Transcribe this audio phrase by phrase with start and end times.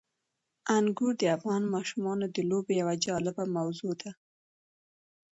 [0.77, 4.11] انګور د افغان ماشومانو د لوبو یوه جالبه موضوع ده.